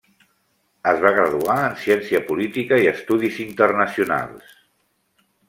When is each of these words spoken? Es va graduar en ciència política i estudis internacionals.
Es 0.91 1.03
va 1.03 1.11
graduar 1.17 1.57
en 1.65 1.75
ciència 1.81 2.21
política 2.31 2.81
i 2.85 2.89
estudis 2.93 3.39
internacionals. 3.45 4.59